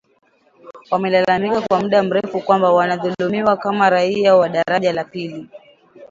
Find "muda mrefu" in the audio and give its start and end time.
1.79-2.41